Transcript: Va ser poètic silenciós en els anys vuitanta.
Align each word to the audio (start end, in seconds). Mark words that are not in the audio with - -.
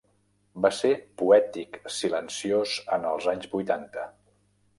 Va 0.65 0.69
ser 0.77 0.89
poètic 1.21 1.77
silenciós 1.99 2.75
en 2.99 3.07
els 3.11 3.29
anys 3.37 3.53
vuitanta. 3.53 4.09